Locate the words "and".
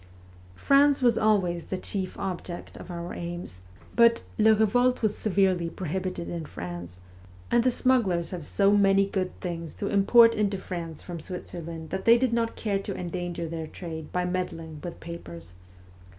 7.51-7.63